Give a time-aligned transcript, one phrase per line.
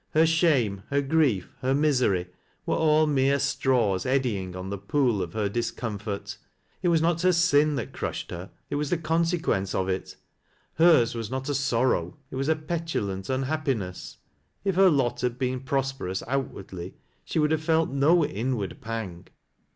[0.15, 2.25] Her shame, her grief, her misery,
[2.65, 6.39] were all mere straws eddying on the pool of her discomfort.
[6.81, 10.15] It was not her sin that crushed her, it was the consequence of it;
[10.73, 14.17] hers was not a sorrow, it was a petulant unhappiness.
[14.63, 19.27] If her lot had been prosper ous outwardly, she would have felt no inward pang.